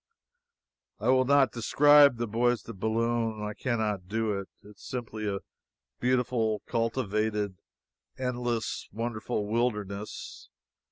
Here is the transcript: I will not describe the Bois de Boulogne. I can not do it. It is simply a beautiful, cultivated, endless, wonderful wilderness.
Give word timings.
I 0.99 1.09
will 1.09 1.25
not 1.25 1.51
describe 1.51 2.17
the 2.17 2.25
Bois 2.25 2.55
de 2.55 2.73
Boulogne. 2.73 3.43
I 3.47 3.53
can 3.53 3.77
not 3.77 4.07
do 4.07 4.33
it. 4.35 4.49
It 4.63 4.69
is 4.77 4.81
simply 4.81 5.27
a 5.27 5.41
beautiful, 5.99 6.63
cultivated, 6.67 7.59
endless, 8.17 8.89
wonderful 8.91 9.45
wilderness. 9.45 10.49